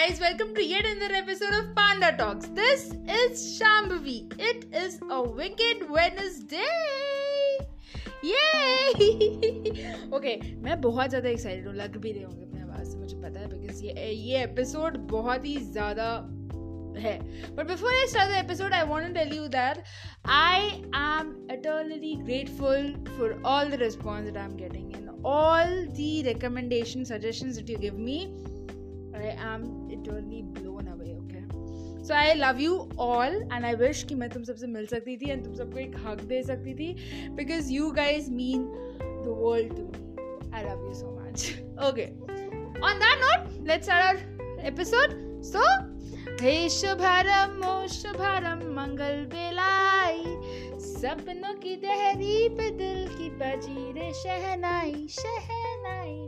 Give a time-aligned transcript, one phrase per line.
[0.00, 2.46] guys, welcome to yet another episode of Panda Talks.
[2.46, 4.32] This is Shambhavi.
[4.38, 6.64] It is a wicked Wednesday.
[8.22, 10.08] Yay!
[10.12, 13.40] okay, मैं बहुत ज़्यादा excited हूँ लग भी रहे होंगे अपने आवाज़ से मुझे पता
[13.40, 16.08] है बिकॉज ये ये एपिसोड बहुत ही ज़्यादा
[17.00, 17.18] है
[17.54, 19.84] but before I start the episode I want to tell you that
[20.40, 20.66] I
[21.04, 27.60] am eternally grateful for all the response that I'm getting and all the recommendation suggestions
[27.60, 28.18] that you give me
[29.13, 31.43] I am eternally blown away, okay?
[32.03, 35.31] So I love you all and I wish कि मैं तुम सबसे मिल सकती थी
[35.35, 36.89] and तुम सबको एक hug दे सकती थी
[37.35, 38.67] because you guys mean
[39.23, 40.07] the world to me.
[40.53, 41.51] I love you so much.
[41.89, 42.13] Okay.
[42.81, 44.17] On that note, let's start our
[44.71, 45.15] episode.
[45.41, 45.61] So,
[46.41, 50.23] हे शुभारम ओ शुभारम मंगल बेलाई
[50.85, 56.20] सपनों की दहरी पे दिल की बजी रे शहनाई शहनाई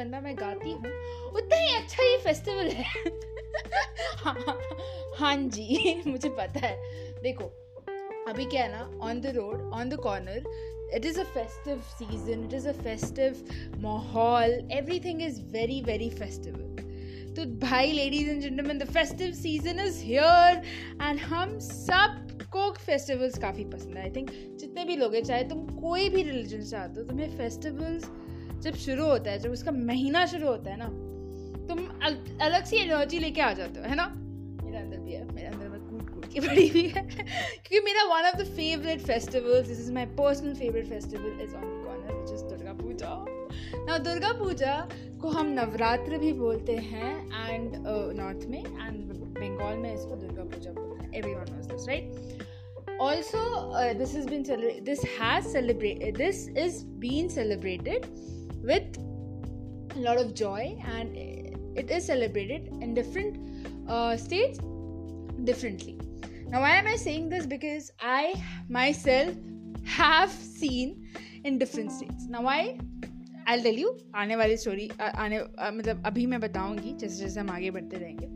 [0.00, 0.92] गंदा मैं गाती हूँ
[1.36, 2.84] उतना ही अच्छा ये फेस्टिवल है।
[4.24, 4.58] हाँ,
[5.18, 6.76] हाँ जी मुझे पता है।
[7.22, 7.44] देखो
[8.30, 12.40] अभी क्या है ना on the road on the corner it is a festive season
[12.46, 13.42] it is a festive
[13.82, 16.64] mahal everything is very very festival.
[17.36, 20.56] तो भाई ladies and gentleman the festive season is here
[21.02, 25.66] and हम सबको फेस्टिवल्स काफ़ी पसंद है। I think जितने भी लोग हैं चाहे तुम
[25.76, 28.10] कोई भी रिलीजन से आते हो तुम्हें फेस्टिवल्स
[28.60, 30.88] जब शुरू होता है जब उसका महीना शुरू होता है ना
[31.68, 31.78] तुम
[32.42, 34.06] अलग सी एनर्जी लेके आ जाते हो है ना?
[34.64, 38.04] मेरे अंदर भी है मेरे अंदर मैं कूट कूट के बड़ी हुई है। क्योंकि मेरा
[38.04, 42.32] one of the favourite festivals this is my personal favourite festival is on corner which
[42.32, 43.26] is Durga Puja
[43.86, 44.88] ना दुर्गा पूजा
[45.20, 47.14] को हम नवरात्र भी बोलते हैं
[47.50, 47.76] एंड
[48.16, 52.38] नॉर्थ uh, में एंड बंगाल में इसको दुर्गा पूजा बोलते हैं everyone knows this right
[53.00, 54.42] uh, this has been
[54.84, 58.06] this has celebrated this is being celebrated
[58.63, 58.97] with
[59.95, 63.37] a lot of joy and it is celebrated in different
[63.87, 64.59] uh, states
[65.43, 65.99] differently.
[66.47, 67.45] Now, why am I saying this?
[67.45, 68.33] Because I
[68.69, 69.35] myself
[69.85, 71.11] have seen
[71.43, 72.25] in different states.
[72.29, 72.77] Now, why?
[73.47, 75.39] I'll tell you आने वाली story आने
[75.77, 78.27] मतलब अभी मैं बताऊंगी जैसे जैसे हम आगे बढ़ते रहेंगे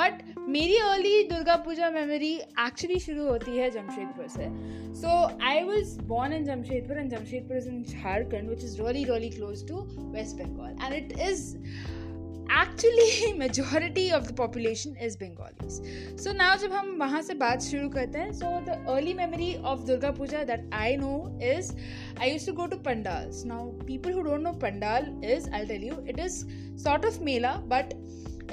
[0.00, 4.45] बट मेरी early Durga Puja memory actually शुरू होती है जमशेदपुर से।
[5.01, 5.09] So
[5.47, 9.67] I was born in Jamshedpur and Jamshedpur is in Jharkhand which is really really close
[9.67, 9.81] to
[10.13, 11.55] West Bengal and it is
[12.53, 17.89] actually majority of the population is Bengalis so now जब हम वहाँ से बात शुरू
[17.89, 21.15] करते हैं so the early memory of Durga Puja that I know
[21.53, 21.73] is
[22.19, 25.83] I used to go to pandals now people who don't know pandal is I tell
[25.83, 26.45] you it is
[26.83, 27.93] sort of mela but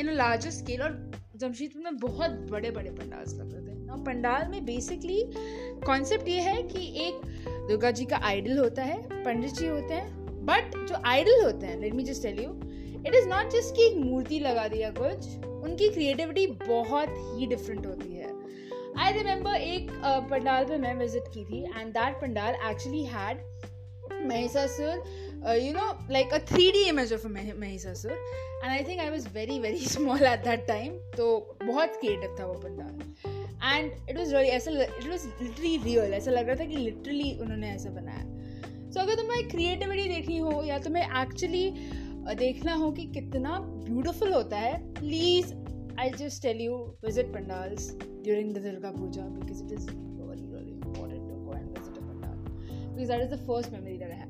[0.01, 1.08] in a larger scale और
[1.41, 5.23] जमशेदपुर में बहुत बड़े बड़े पंडाल्स लगते थे। और पंडाल में basically
[5.87, 7.21] concept ये है कि एक
[7.69, 11.79] दुर्गा जी का आइडल होता है, पंडित जी होते हैं बट जो आइडल होते हैं
[11.81, 12.51] let me just tell you
[13.07, 17.87] it is not just कि एक मूर्ति लगा दिया कुछ, उनकी क्रिएटिविटी बहुत ही डिफरेंट
[17.87, 18.33] होती है।
[18.99, 19.91] आई रिमेंबर एक
[20.31, 23.47] पंडाल पे मैं विज़िट की थी and that pandal actually had
[24.29, 25.03] Mahishasur
[25.47, 28.17] uh, you know like a 3d image of a Mahisasur
[28.63, 31.27] and I think I was very very small at that time तो
[31.63, 32.97] बहुत creative था वो pandal
[33.65, 37.33] and it was really ऐसा it was literally real ऐसा लग रहा था कि लिटरली
[37.41, 38.25] उन्होंने ऐसा बनाया
[38.91, 41.71] so, अगर तुम्हें क्रिएटिविटी देखनी हो या तुम्हें एक्चुअली
[42.39, 45.55] देखना हो कि कितना ब्यूटिफुल होता है please
[46.01, 49.91] I just tell you visit pandals during the Durga Puja because it is
[50.29, 52.35] really really important to go and visit a pandal
[52.95, 54.28] because that is the first memory that I have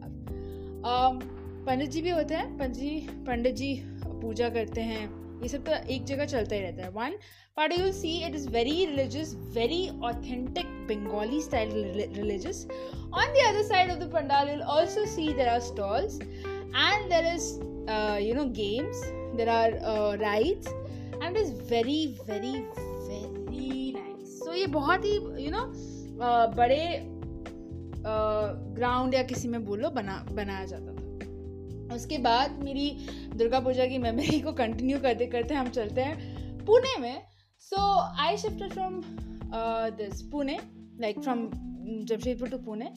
[0.87, 3.75] pandit ji भी होते हैं, पंडित जी पंडित जी
[4.06, 5.03] पूजा करते हैं।
[5.43, 7.16] ये सब तो एक जगह चलता ही रहता है। One
[7.56, 11.71] but you see it is very religious very authentic Bengali style
[12.16, 17.09] religious on the other side of the pandal you'll also see there are stalls and
[17.10, 17.53] there is
[18.27, 19.03] you know games
[19.37, 19.78] there are
[20.21, 20.69] rides
[21.22, 25.15] and it is very very very nice so ये बहुत ही
[25.45, 25.65] you know
[26.19, 26.83] uh, बड़े
[28.06, 32.91] ground या किसी में बोलो, बना, बनाया जाता था। उसके बाद मेरी
[33.34, 37.22] दुर्गा पूजा की मेमोरी को कंटिन्यू करते करते हम चलते हैं पुणे में।
[37.60, 37.77] So
[38.22, 39.00] I shift from
[39.97, 40.59] this Pune
[41.00, 41.48] like from
[42.09, 42.91] Jamshedpur to Pune.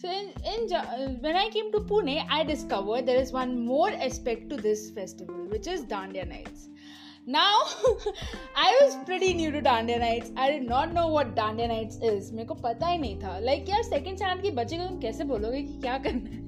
[0.00, 4.48] So in in when I came to Pune I discover there is one more aspect
[4.50, 6.68] to this festival which is dandiya nights
[7.28, 7.66] Now,
[8.56, 10.30] I was pretty new to Dandiya Nights.
[10.34, 12.30] I did not know what Dandiya Nights is.
[12.32, 13.38] मेरे को पता ही नहीं था.
[13.40, 16.46] Like यार second चाँद की बच्चे को तुम कैसे बोलोगे कि क्या करना है?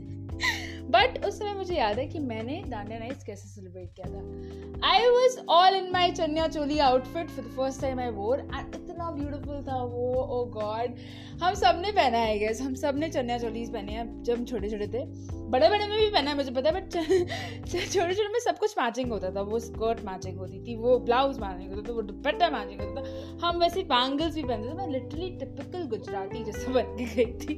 [0.90, 5.10] बट उस समय मुझे याद है कि मैंने डांडिया नाइट्स कैसे सेलिब्रेट किया था I
[5.10, 8.72] was all in my chaniya choli outfit for the first time I wore and
[9.10, 10.94] इतना ब्यूटिफुल था वो ओ oh गॉड
[11.42, 14.86] हम सबने पहना है गैस हम सबने चन्या चोलीज पहने हैं, जब हम छोटे छोटे
[14.86, 15.04] थे.
[15.50, 16.92] बड़े बड़े में भी पहना है, मुझे पता है बट
[17.66, 19.40] छोटे छोटे में सब कुछ मैचिंग होता था.
[19.40, 23.46] वो स्कर्ट मैचिंग होती थी, वो ब्लाउज मैचिंग होता था, वो दुपट्टा मैचिंग होता था.
[23.46, 27.54] हम वैसे बैंगल्स भी पहनते थे, मैं लिटरली टिपिकल गुजराती जैसे बन के गई थी.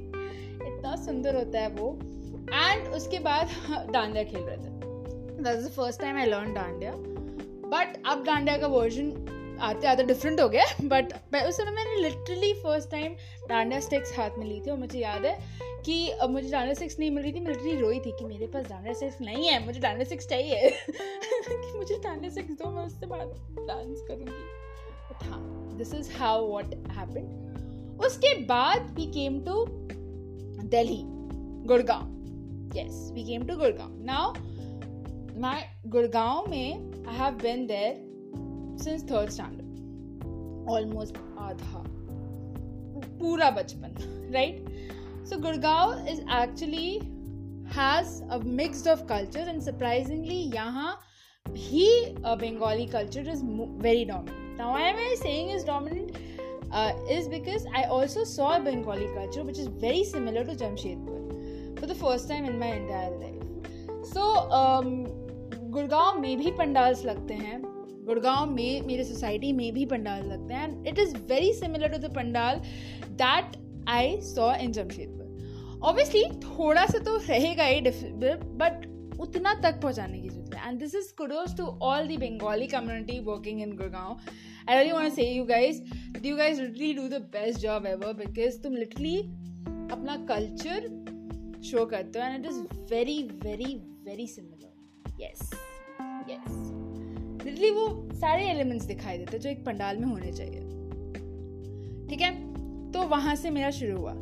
[0.69, 1.99] इतना सुंदर होता है वो.
[2.55, 3.49] एंड उसके बाद
[3.93, 4.71] डांडिया खेल रहे थे.
[5.43, 6.93] That is the first time I learn dandiya.
[7.73, 9.11] But अब डांडिया का वर्जन
[9.63, 11.13] आते आते डिफरेंट हो गया बट
[11.47, 13.15] उस समय मैंने लिटरली फ़र्स्ट टाइम
[13.49, 15.37] डांडा स्टिक्स हाथ में ली थी और मुझे याद है
[15.87, 18.67] कि मुझे डांडा स्टिक्स नहीं मिल रही थी, मैं लिटरली रोई थी कि मेरे पास
[18.67, 20.71] डांडिया स्टिक्स नहीं है, मुझे डांडिया स्टिक्स चाहिए।
[21.49, 23.35] कि मुझे डांडिया स्टिक्स दो, मैं उससे बाद
[23.69, 24.61] डांस करूँगी।
[25.11, 29.65] बट हाँ this is how what happen उसके बाद we came to
[30.69, 31.03] Delhi
[31.67, 34.33] Gurgaon yes we came to Gurgaon now
[35.41, 38.12] my Gurgaon में I have been there
[38.79, 41.85] since third standard almost आधा।
[43.21, 46.95] पूरा बचपन right so Gurgaon is actually
[47.77, 50.99] has a mixed of culture and surprisingly यहाँ
[51.49, 53.45] भी Bengali culture is
[53.83, 56.17] very dominant now I am I saying is dominant
[57.15, 61.95] is because I also saw Bengali culture, which is very similar to Jamshedpur for the
[61.95, 63.43] first time in my entire life.
[64.13, 64.23] So,
[64.61, 64.89] um,
[65.75, 67.61] Gurgaon में भी पंडाल्स लगते हैं।
[68.05, 71.99] गुड़गांव में, मेरे society में भी पंडाल लगते हैं and it is very similar to
[71.99, 72.61] the pandal
[73.23, 73.57] that
[73.89, 78.91] I saw in Jamshedpur obviously थोड़ा सा तो रहेगा ही बट
[79.21, 83.19] उतना तक पहुँचाने की ज़रूरत है and this is kudos to all the Bengali community
[83.21, 84.19] working in Gurgaon
[84.69, 85.83] I really want say you guys
[86.25, 89.17] you guys literally do the best job ever because तुम लिटरली
[89.93, 90.89] अपना कल्चर
[91.65, 92.61] शो करते हो and it is
[92.95, 93.75] very very
[94.05, 95.51] very similar yes
[96.31, 96.92] yes
[97.45, 100.61] literally वो सारे elements दिखाई देते जो एक पंडाल में होने चाहिए।
[102.09, 102.53] ठीक है?
[102.93, 104.13] तो वहाँ से मेरा शुरू हुआ।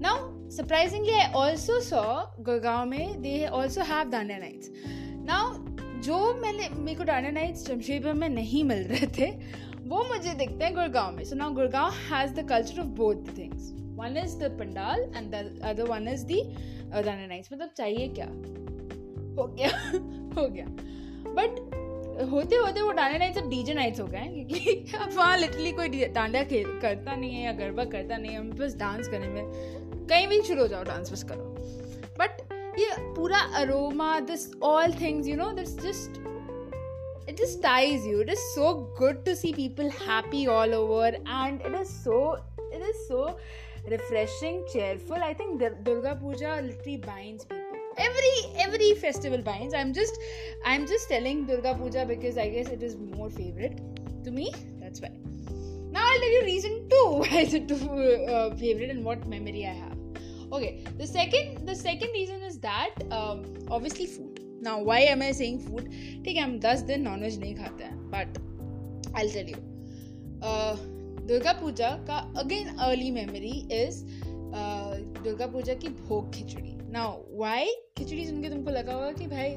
[0.00, 4.70] Now surprisingly I also saw Gurgaon में they also have dandiya nights
[5.24, 5.54] now
[6.02, 9.30] जो मैंने, मेरे को दांडिया नाइट्स जमशेदपुर में नहीं मिल रहे थे,
[9.86, 13.72] वो मुझे दिखते हैं गुड़गांव में। So now Gurgaon has the culture of both things
[13.74, 18.26] one is the pandal and the other one is the dandiya nights मतलब चाहिए क्या?
[19.34, 19.68] हो गया।
[20.40, 20.66] हो गया।
[21.30, 21.87] बट
[22.26, 25.72] होते होते वो डांडिया नाइट सब डीजे नाइट्स हो गए हैं क्योंकि अब वहाँ लिटरली
[25.72, 29.28] कोई डांडिया खेल करता नहीं है या गरबा करता नहीं है हम बस डांस करने
[29.28, 31.44] में कहीं भी शुरू हो जाओ डांस बस करो
[32.18, 32.40] बट
[32.78, 36.26] ये पूरा aroma this all things you know this just
[37.30, 38.68] it just ties you it is so
[38.98, 42.20] good to see people happy all over and it is so
[42.72, 43.36] it is so
[43.94, 47.57] refreshing cheerful i think durga puja literally binds people
[47.97, 48.35] every
[48.65, 50.19] every festival binds i'm just
[50.65, 53.81] i'm just telling durga puja because i guess it is more favorite
[54.23, 55.11] to me that's why
[55.91, 59.73] now i'll tell you reason two why is it uh, favorite and what memory i
[59.73, 59.97] have
[60.51, 65.31] okay the second the second reason is that um, obviously food now why am i
[65.41, 65.87] saying food
[66.25, 68.37] ठीक है हम दस दिन nonveg नहीं खाते हैं but
[69.17, 69.57] I tell you
[71.27, 74.03] Durga Puja का again early memory is
[75.24, 77.66] Durga puja की भोग खिचड़ी। नाउ वाई
[77.98, 79.50] खिचड़ी सुन के तुमको लगा होगा कि भाई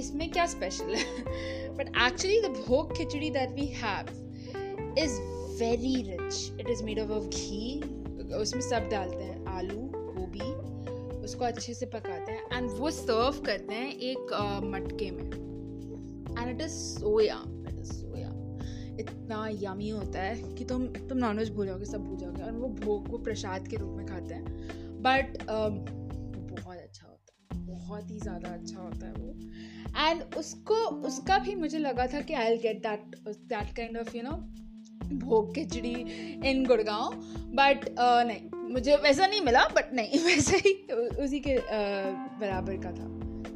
[0.00, 1.04] इसमें क्या स्पेशल है?
[1.76, 5.20] But actually the bhog khichdi that we have is
[5.62, 7.80] very rich it is made of of ghee
[8.34, 10.50] उसमें सब डालते हैं आलू गोभी
[11.24, 15.24] उसको अच्छे से पकाते हैं एंड वो सर्व करते हैं एक uh, मटके में।
[16.40, 17.42] एंड इट इज़ सोया
[19.32, 22.68] इतना यमी होता है कि तुम तुम नॉनवेज भूल जाओगे सब भूल जाओगे और वो
[22.68, 24.44] भोग को प्रसाद के रूप में खाते हैं।
[25.02, 30.74] बट बहुत अच्छा होता है बहुत ही ज़्यादा अच्छा होता है वो। एंड उसको
[31.08, 34.36] उसका भी मुझे लगा था कि I get that that kind of you know
[35.16, 35.94] bhog khichdi
[36.50, 37.14] in Gurgaon
[37.54, 40.72] but नहीं मुझे वैसा नहीं मिला बट नहीं वैसे ही
[41.24, 43.08] उसी के uh, बराबर का था।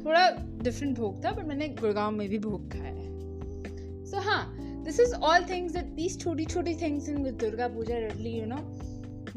[0.05, 0.29] थोड़ा
[0.63, 5.13] डिफरेंट भोग था बट मैंने गुड़गांव में भी भोग खाया है। सो हाँ this is
[5.15, 8.61] all things that these छोटी छोटी things in Durga puja readily you know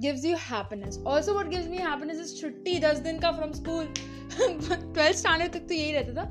[0.02, 0.98] gives you happiness.
[1.04, 3.92] Also, what gives me happiness is छुट्टी दस दिन का from school.
[4.30, 6.24] ट्वेल्थ स्टैंडर्ड तक तो यही रहता था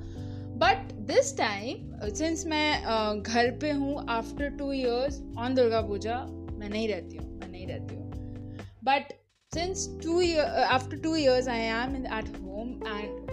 [0.59, 6.15] बट दिस टाइम सिंस मैं घर पे हूँ after two years on Durga puja
[6.51, 9.11] मैं नहीं रहती हूँ मैं नहीं रहती हूँ but
[9.51, 10.21] since two
[10.67, 13.27] after two years I am in at home and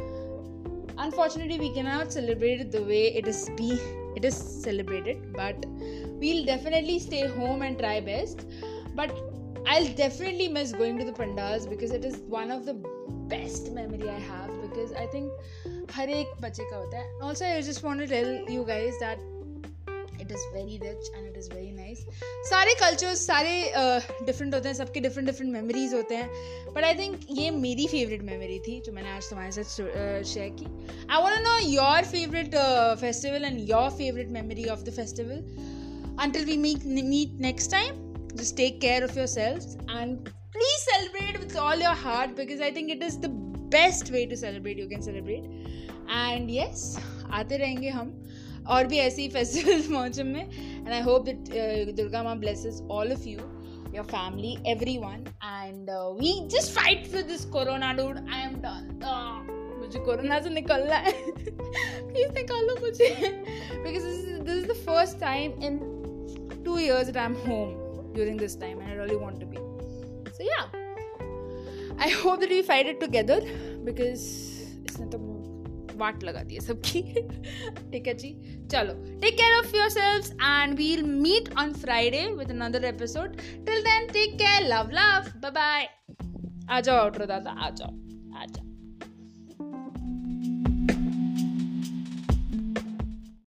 [1.05, 3.67] unfortunately we cannot celebrate it the way it is be
[4.16, 5.66] it is celebrated but
[6.22, 8.46] we'll definitely stay home and try best
[8.96, 9.16] but
[9.68, 12.76] i'll definitely miss going to the pandals because it is one of the
[13.36, 17.62] best memory i have because I think हर एक बच्चे का होता है also I
[17.62, 19.30] just want to tell you guys that
[20.27, 22.05] it is very rich and it is very nice
[22.51, 26.95] सारे cultures सारे different uh, होते हैं सबके डिफरेंट डिफरेंट मेमोरीज होते हैं। बट आई
[26.99, 30.67] थिंक ये मेरी फेवरेट मेमोरी थी जो मैंने आज तुम्हारे साथ शेयर की।
[31.11, 32.57] I want know your favourite
[33.01, 35.39] festival and your favourite memory of the festival
[36.25, 38.05] until we meet meet next time
[38.35, 42.91] just take care of yourself and please celebrate with all your heart because I think
[42.91, 43.31] it is the
[43.75, 45.45] best way to celebrate you can celebrate
[46.11, 46.97] and yes
[47.33, 48.11] आते रहेंगे हम।
[48.69, 53.13] और भी ऐसे ही festival मौसम में and I hope that Durga माँ blesses all
[53.13, 53.39] of you
[53.97, 58.19] your family, everyone, and uh, we just fight for this corona, dude.
[58.31, 58.89] I am done.
[59.03, 63.09] Uh, मुझे कोरोना से निकलना है प्लीज़ निकालो मुझे
[63.85, 65.79] because this is the first time in
[66.65, 67.75] two years that I'm home
[68.15, 69.63] during this time, and I really want to be.
[70.39, 70.65] So yeah,
[71.99, 73.39] I hope that we fight it together
[73.89, 74.27] because
[74.89, 75.19] इसने तो
[75.97, 77.03] वाट लगा दी है सबकी।
[77.93, 78.33] ठीक है जी,
[78.73, 84.09] चलो। Take care of yourself and we'll meet on Friday with another episode till then
[84.13, 85.89] take care love love bye bye
[86.71, 88.06] आ जाओ ऑटो दादा, आ जाओ।